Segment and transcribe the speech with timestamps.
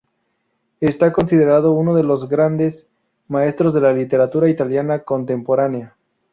[0.79, 2.87] Está considerado uno de los grandes
[3.27, 5.95] maestros de la literatura italiana contemporánea.